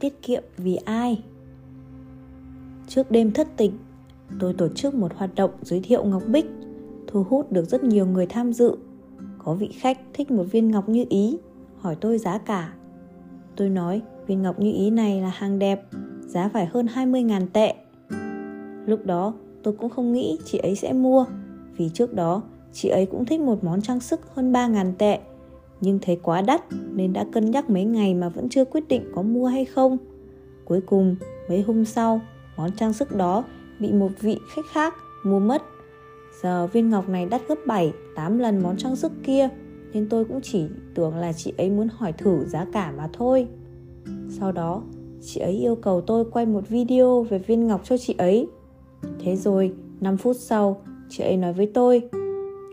[0.00, 1.22] tiết kiệm vì ai?
[2.88, 3.72] Trước đêm thất tịch,
[4.40, 6.46] tôi tổ chức một hoạt động giới thiệu ngọc bích,
[7.06, 8.76] thu hút được rất nhiều người tham dự.
[9.38, 11.38] Có vị khách thích một viên ngọc như ý,
[11.78, 12.72] hỏi tôi giá cả.
[13.56, 15.82] Tôi nói, viên ngọc như ý này là hàng đẹp,
[16.26, 17.74] giá phải hơn 20.000 tệ.
[18.86, 21.24] Lúc đó, tôi cũng không nghĩ chị ấy sẽ mua,
[21.76, 22.42] vì trước đó,
[22.72, 25.20] chị ấy cũng thích một món trang sức hơn 3.000 tệ
[25.80, 26.62] nhưng thấy quá đắt
[26.94, 29.98] nên đã cân nhắc mấy ngày mà vẫn chưa quyết định có mua hay không.
[30.64, 31.16] Cuối cùng,
[31.48, 32.20] mấy hôm sau,
[32.56, 33.44] món trang sức đó
[33.80, 34.94] bị một vị khách khác
[35.24, 35.62] mua mất.
[36.42, 39.48] Giờ viên ngọc này đắt gấp 7, 8 lần món trang sức kia
[39.92, 43.46] nên tôi cũng chỉ tưởng là chị ấy muốn hỏi thử giá cả mà thôi.
[44.28, 44.82] Sau đó,
[45.22, 48.46] chị ấy yêu cầu tôi quay một video về viên ngọc cho chị ấy.
[49.24, 52.08] Thế rồi, 5 phút sau, chị ấy nói với tôi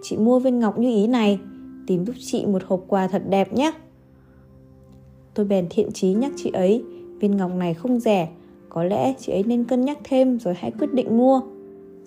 [0.03, 1.39] Chị mua viên ngọc như ý này
[1.87, 3.71] Tìm giúp chị một hộp quà thật đẹp nhé.
[5.33, 6.83] Tôi bèn thiện chí nhắc chị ấy,
[7.19, 8.29] Viên ngọc này không rẻ,
[8.69, 11.41] Có lẽ chị ấy nên cân nhắc thêm rồi hãy quyết định mua.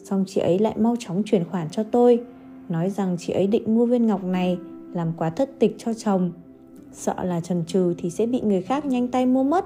[0.05, 2.21] Xong chị ấy lại mau chóng chuyển khoản cho tôi,
[2.69, 4.59] Nói rằng chị ấy định mua viên ngọc này
[4.93, 6.33] Làm quà thất tịch cho chồng.
[6.93, 9.65] Sợ là trần trừ thì sẽ bị người khác nhanh tay mua mất.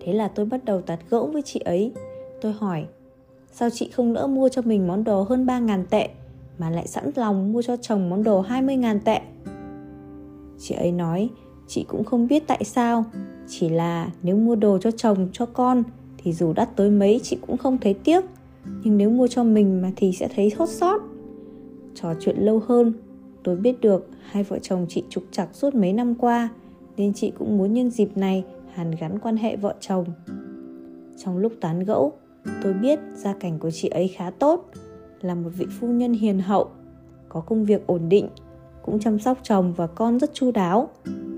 [0.00, 1.92] Thế là tôi bắt đầu tạt gẫu với chị ấy.
[2.40, 2.86] Tôi hỏi,
[3.52, 6.08] Sao chị không nỡ mua cho mình món đồ hơn 3.000 tệ?
[6.58, 9.20] Mà lại sẵn lòng mua cho chồng món đồ 20.000 tệ.
[10.58, 11.30] Chị ấy nói
[11.66, 13.04] Chị cũng không biết tại sao.
[13.48, 15.82] Chỉ là nếu mua đồ cho chồng cho con
[16.18, 18.24] Thì dù đắt tới mấy chị cũng không thấy tiếc.
[18.84, 21.02] Nhưng nếu mua cho mình mà thì sẽ thấy hốt sót.
[21.94, 22.92] Trò chuyện lâu hơn
[23.44, 26.48] Tôi biết được hai vợ chồng chị trục chặt suốt mấy năm qua
[26.96, 30.04] Nên chị cũng muốn nhân dịp này hàn gắn quan hệ vợ chồng.
[31.16, 32.12] Trong lúc tán gẫu
[32.62, 34.70] Tôi biết gia cảnh của chị ấy khá tốt,
[35.20, 36.70] là một vị phu nhân hiền hậu,
[37.28, 38.28] có công việc ổn định,
[38.82, 40.88] cũng chăm sóc chồng và con rất chu đáo,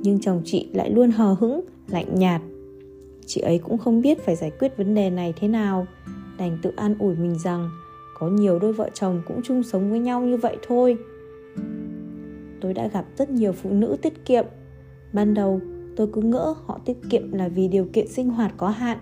[0.02, 2.40] nhưng chồng chị lại luôn hờ hững, lạnh nhạt.
[3.26, 5.86] Chị ấy cũng không biết phải giải quyết vấn đề này thế nào,
[6.38, 7.70] đành tự an ủi mình rằng
[8.18, 10.96] có nhiều đôi vợ chồng cũng chung sống với nhau như vậy thôi.
[12.60, 14.44] Tôi đã gặp rất nhiều phụ nữ tiết kiệm.
[15.12, 15.60] Ban đầu
[15.96, 18.98] tôi cứ ngỡ họ tiết kiệm là vì điều kiện sinh hoạt có hạn,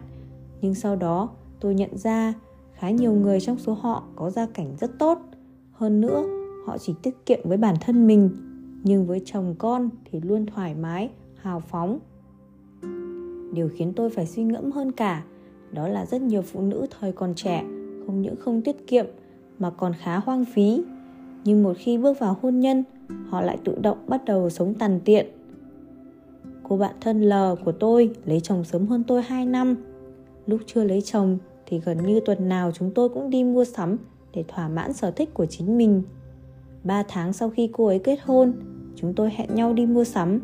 [0.60, 1.28] nhưng sau đó
[1.60, 2.34] tôi nhận ra
[2.78, 5.18] khá nhiều người trong số họ có gia cảnh rất tốt.
[5.72, 6.24] Hơn nữa,
[6.66, 8.30] họ chỉ tiết kiệm với bản thân mình,
[8.84, 11.98] nhưng với chồng con thì luôn thoải mái, hào phóng.
[13.52, 15.24] Điều khiến tôi phải suy ngẫm hơn cả,
[15.72, 17.64] đó là rất nhiều phụ nữ thời còn trẻ
[18.06, 19.06] không những không tiết kiệm
[19.58, 20.82] mà còn khá hoang phí.
[21.44, 22.84] Nhưng một khi bước vào hôn nhân,
[23.28, 25.26] họ lại tự động bắt đầu sống tàn tiện.
[26.62, 27.32] Cô bạn thân L
[27.64, 29.76] của tôi lấy chồng sớm hơn tôi 2 năm.
[30.46, 33.96] Lúc chưa lấy chồng thì gần như tuần nào chúng tôi cũng đi mua sắm
[34.32, 36.02] để thỏa mãn sở thích của chính mình.
[36.84, 38.52] Ba tháng sau khi cô ấy kết hôn,
[38.96, 40.40] chúng tôi hẹn nhau đi mua sắm.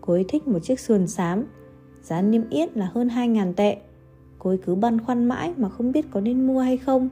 [0.00, 1.46] Cô ấy thích một chiếc sườn xám,
[2.02, 3.76] giá niêm yết là hơn 2.000 tệ.
[4.38, 7.08] Cô ấy cứ băn khoăn mãi mà không biết có nên mua hay không.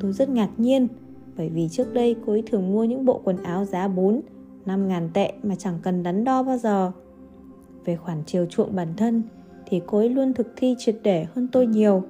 [0.00, 0.88] Tôi rất ngạc nhiên,
[1.36, 4.20] bởi vì trước đây cô ấy thường mua những bộ quần áo giá 4,
[4.66, 6.92] 5 ngàn tệ mà chẳng cần đắn đo bao giờ.
[7.84, 9.22] Về khoản chiều chuộng bản thân
[9.66, 12.02] thì cô ấy luôn thực thi triệt để hơn tôi nhiều.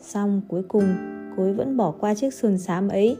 [0.00, 0.96] Xong cuối cùng
[1.36, 3.16] cô ấy vẫn bỏ qua chiếc sườn xám ấy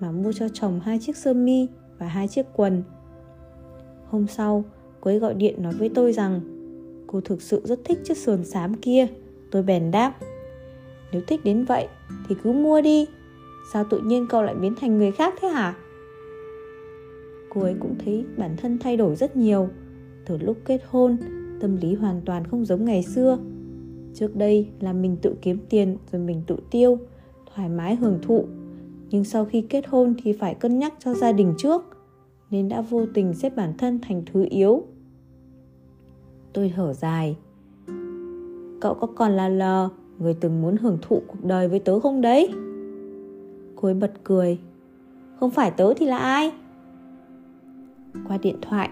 [0.00, 1.68] mà mua cho chồng hai chiếc sơ mi
[1.98, 2.82] và hai chiếc quần.
[4.06, 4.64] Hôm sau,
[5.00, 6.40] cô ấy gọi điện nói với tôi rằng
[7.06, 9.06] cô thực sự rất thích chiếc sườn xám kia.
[9.50, 10.14] Tôi bèn đáp,
[11.12, 11.88] nếu thích đến vậy
[12.28, 13.06] thì cứ mua đi.
[13.72, 15.74] Sao tự nhiên cậu lại biến thành người khác thế hả?
[17.48, 19.68] Cô ấy cũng thấy bản thân thay đổi rất nhiều.
[20.26, 21.16] Từ lúc kết hôn,
[21.60, 23.38] tâm lý hoàn toàn không giống ngày xưa
[24.14, 26.98] trước đây là mình tự kiếm tiền rồi mình tự tiêu,
[27.54, 28.44] thoải mái hưởng thụ.
[29.10, 31.82] Nhưng sau khi kết hôn thì phải cân nhắc cho gia đình trước,
[32.50, 34.82] nên đã vô tình xếp bản thân thành thứ yếu.
[36.52, 37.36] Tôi thở dài.
[38.80, 39.88] Cậu có còn là lờ,
[40.18, 42.48] người từng muốn hưởng thụ cuộc đời với tớ không đấy?
[43.76, 44.58] Cô ấy bật cười.
[45.40, 46.52] Không phải tớ thì là ai?
[48.28, 48.90] Qua điện thoại,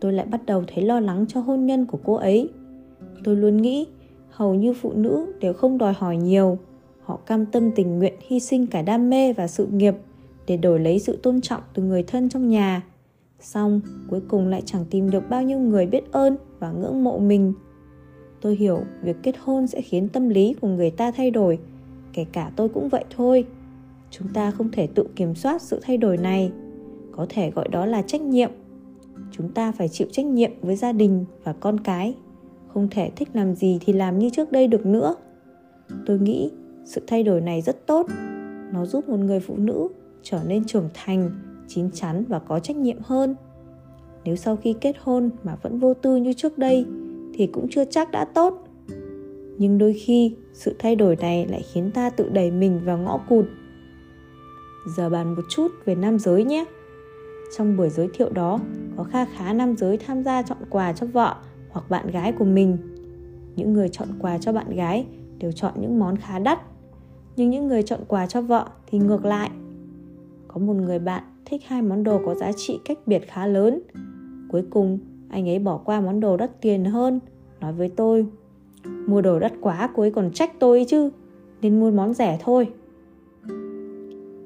[0.00, 2.48] tôi lại bắt đầu thấy lo lắng cho hôn nhân của cô ấy.
[3.24, 3.86] Tôi luôn nghĩ
[4.34, 6.58] hầu như phụ nữ đều không đòi hỏi nhiều.
[7.02, 9.94] Họ cam tâm tình nguyện hy sinh cả đam mê và sự nghiệp
[10.46, 12.82] để đổi lấy sự tôn trọng từ người thân trong nhà.
[13.40, 17.18] Xong, cuối cùng lại chẳng tìm được bao nhiêu người biết ơn và ngưỡng mộ
[17.18, 17.52] mình.
[18.40, 21.58] Tôi hiểu việc kết hôn sẽ khiến tâm lý của người ta thay đổi,
[22.12, 23.44] kể cả tôi cũng vậy thôi.
[24.10, 26.52] Chúng ta không thể tự kiểm soát sự thay đổi này.
[27.12, 28.50] Có thể gọi đó là trách nhiệm.
[29.30, 32.14] Chúng ta phải chịu trách nhiệm với gia đình và con cái
[32.74, 35.14] không thể thích làm gì thì làm như trước đây được nữa.
[36.06, 36.50] Tôi nghĩ
[36.84, 38.06] sự thay đổi này rất tốt.
[38.72, 39.88] Nó giúp một người phụ nữ
[40.22, 41.30] trở nên trưởng thành,
[41.68, 43.34] chín chắn và có trách nhiệm hơn.
[44.24, 46.86] Nếu sau khi kết hôn mà vẫn vô tư như trước đây,
[47.34, 48.68] thì cũng chưa chắc đã tốt.
[49.58, 53.20] Nhưng đôi khi, sự thay đổi này lại khiến ta tự đẩy mình vào ngõ
[53.28, 53.44] cụt.
[54.96, 56.64] Giờ bàn một chút về nam giới nhé.
[57.56, 58.60] Trong buổi giới thiệu đó,
[58.96, 61.36] có kha khá nam giới tham gia chọn quà cho vợ
[61.74, 62.76] hoặc bạn gái của mình.
[63.56, 65.06] Những người chọn quà cho bạn gái
[65.38, 66.58] đều chọn những món khá đắt,
[67.36, 69.50] nhưng những người chọn quà cho vợ thì ngược lại.
[70.48, 73.80] Có một người bạn thích hai món đồ có giá trị cách biệt khá lớn.
[74.48, 74.98] Cuối cùng,
[75.28, 77.20] anh ấy bỏ qua món đồ đắt tiền hơn,
[77.60, 78.26] nói với tôi,
[79.06, 81.10] mua đồ đắt quá, cô ấy còn trách tôi chứ,
[81.62, 82.68] nên mua món rẻ thôi.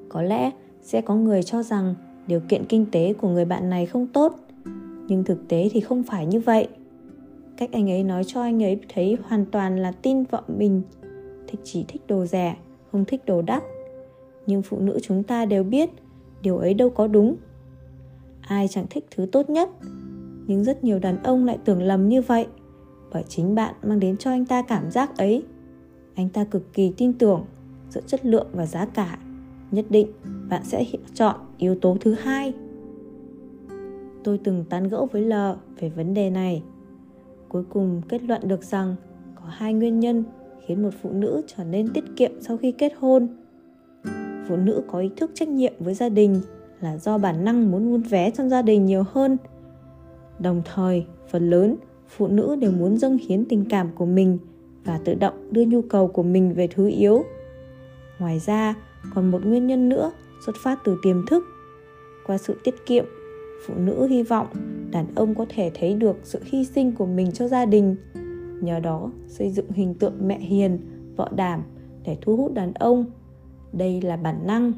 [0.09, 0.51] Có lẽ
[0.83, 1.95] sẽ có người cho rằng
[2.27, 4.37] điều kiện kinh tế của người bạn này không tốt,
[5.09, 6.69] nhưng thực tế thì không phải như vậy
[7.59, 10.83] cách anh ấy nói cho anh ấy thấy hoàn toàn là tin vợ mình
[11.47, 12.57] thích chỉ thích đồ rẻ,
[12.93, 13.63] không thích đồ đắt.
[14.47, 15.91] Nhưng phụ nữ chúng ta đều biết
[16.43, 17.37] điều ấy đâu có đúng.
[18.41, 19.71] Ai chẳng thích thứ tốt nhất,
[20.47, 22.47] nhưng rất nhiều đàn ông lại tưởng lầm như vậy,
[23.13, 25.43] bởi chính bạn mang đến cho anh ta cảm giác ấy.
[26.15, 27.45] Anh ta cực kỳ tin tưởng
[27.91, 29.19] giữa chất lượng và giá cả,
[29.71, 30.13] nhất định
[30.51, 30.85] bạn sẽ
[31.15, 32.53] chọn yếu tố thứ hai.
[34.25, 35.33] Tôi từng tán gẫu với l
[35.81, 36.63] về vấn đề này
[37.49, 38.95] cuối cùng kết luận được rằng
[39.35, 40.25] có hai nguyên nhân
[40.67, 43.29] khiến một phụ nữ trở nên tiết kiệm sau khi kết hôn.
[44.49, 46.41] Phụ nữ có ý thức trách nhiệm với gia đình
[46.81, 49.37] là do bản năng muốn vun vé trong gia đình nhiều hơn.
[50.39, 51.77] Đồng thời, phần lớn
[52.09, 54.39] phụ nữ đều muốn dâng hiến tình cảm của mình
[54.85, 57.25] và tự động đưa nhu cầu của mình về thứ yếu.
[58.19, 58.75] Ngoài ra,
[59.15, 60.13] còn một nguyên nhân nữa
[60.47, 61.45] xuất phát từ tiềm thức.
[62.27, 63.05] Qua sự tiết kiệm,
[63.67, 64.47] phụ nữ hy vọng
[64.91, 67.97] đàn ông có thể thấy được sự hy sinh của mình cho gia đình.
[68.61, 70.79] Nhờ đó, xây dựng hình tượng mẹ hiền,
[71.17, 71.63] vợ đảm
[72.05, 73.05] để thu hút đàn ông.
[73.73, 74.73] Đây là bản năng.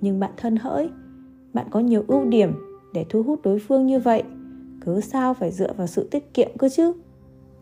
[0.00, 0.88] Nhưng bạn thân hỡi,
[1.52, 2.52] bạn có nhiều ưu điểm
[2.94, 4.22] để thu hút đối phương như vậy.
[4.80, 6.92] Cứ sao phải dựa vào sự tiết kiệm cơ chứ?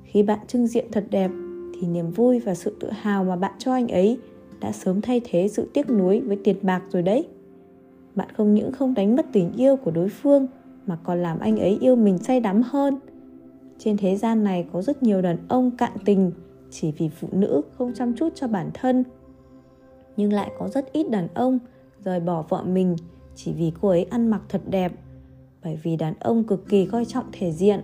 [0.03, 1.31] Khi bạn trưng diện thật đẹp,
[1.81, 4.19] thì niềm vui và sự tự hào mà bạn cho anh ấy
[4.61, 7.29] đã sớm thay thế sự tiếc nuối với tiền bạc rồi đấy.
[8.15, 10.47] Bạn không những không đánh mất tình yêu của đối phương
[10.91, 12.99] mà còn làm anh ấy yêu mình say đắm hơn.
[13.79, 16.33] Trên thế gian này có rất nhiều đàn ông cạn tình,
[16.71, 19.05] chỉ vì phụ nữ không chăm chút cho bản thân.
[20.17, 21.59] Nhưng lại có rất ít đàn ông
[22.05, 22.97] rời bỏ vợ mình
[23.35, 24.93] chỉ vì cô ấy ăn mặc thật đẹp,
[25.65, 27.81] bởi vì đàn ông cực kỳ coi trọng thể diện.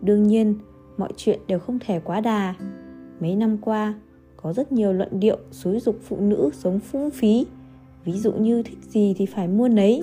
[0.00, 0.54] Đương nhiên,
[0.96, 2.54] mọi chuyện đều không thể quá đà.
[3.20, 3.94] Mấy năm qua,
[4.36, 7.46] có rất nhiều luận điệu xúi dục phụ nữ sống phung phí.
[8.04, 10.02] Ví dụ như thích gì thì phải mua nấy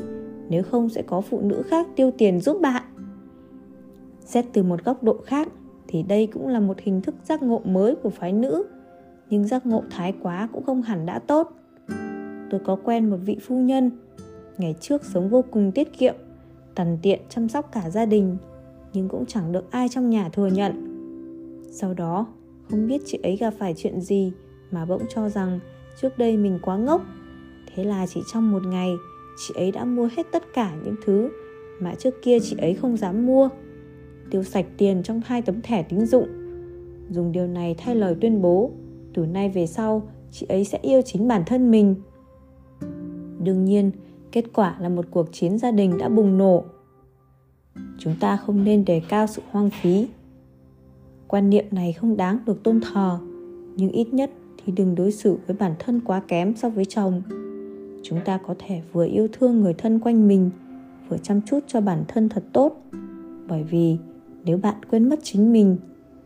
[0.49, 2.83] nếu không sẽ có phụ nữ khác tiêu tiền giúp bạn.
[4.19, 5.47] Xét từ một góc độ khác
[5.87, 8.65] thì đây cũng là một hình thức giác ngộ mới của phái nữ.
[9.29, 11.51] Nhưng giác ngộ thái quá cũng không hẳn đã tốt.
[12.49, 13.91] Tôi có quen một vị phu nhân,
[14.57, 16.15] ngày trước sống vô cùng tiết kiệm
[16.75, 18.37] tần tiện chăm sóc cả gia đình,
[18.93, 20.85] nhưng cũng chẳng được ai trong nhà thừa nhận.
[21.71, 22.27] Sau đó,
[22.69, 24.31] không biết chị ấy gặp phải chuyện gì
[24.71, 25.59] mà bỗng cho rằng
[26.01, 27.01] trước đây mình quá ngốc.
[27.75, 28.93] Thế là chỉ trong một ngày
[29.47, 31.29] chị ấy đã mua hết tất cả những thứ
[31.79, 33.49] mà trước kia chị ấy không dám mua.
[34.31, 36.27] Tiêu sạch tiền trong hai tấm thẻ tín dụng.
[37.09, 38.71] Dùng điều này thay lời tuyên bố,
[39.13, 41.95] từ nay về sau, chị ấy sẽ yêu chính bản thân mình.
[43.43, 43.91] Đương nhiên,
[44.31, 46.63] kết quả là một cuộc chiến gia đình đã bùng nổ.
[47.99, 50.07] Chúng ta không nên đề cao sự hoang phí.
[51.27, 53.19] Quan niệm này không đáng được tôn thờ,
[53.75, 57.21] nhưng ít nhất thì đừng đối xử với bản thân quá kém so với chồng
[58.03, 60.49] chúng ta có thể vừa yêu thương người thân quanh mình,
[61.09, 62.83] vừa chăm chút cho bản thân thật tốt.
[63.47, 63.97] Bởi vì
[64.45, 65.77] nếu bạn quên mất chính mình,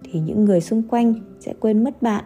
[0.04, 2.24] thì những người xung quanh sẽ quên mất bạn.